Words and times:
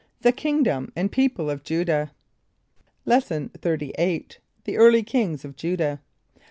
THE 0.21 0.31
KINGDOM 0.31 0.93
AND 0.95 1.11
PEOPLE 1.11 1.51
OF 1.51 1.63
JUDAH 1.63 2.09
Lesson 3.05 3.49
XXXVIII. 3.53 4.29
The 4.63 4.77
Early 4.77 5.03
Kings 5.03 5.45
of 5.45 5.55
Judah. 5.55 6.01